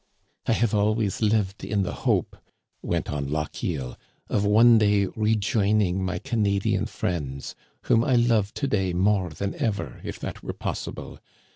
"I 0.47 0.53
have 0.53 0.73
always 0.73 1.21
lived 1.21 1.63
in 1.63 1.83
the 1.83 1.93
hope," 1.93 2.35
went 2.81 3.11
on 3.11 3.27
Lochiel," 3.29 3.99
of 4.35 4.43
one 4.43 4.79
day 4.79 5.05
rejoining 5.05 6.03
my 6.03 6.17
Canadian 6.17 6.87
friends, 6.87 7.53
whom 7.83 8.03
I 8.03 8.15
love 8.15 8.51
to 8.55 8.67
day 8.67 8.93
more 8.93 9.29
than 9.29 9.53
ever, 9.53 10.01
if 10.03 10.17
that 10.21 10.41
were 10.41 10.53
possible. 10.53 11.19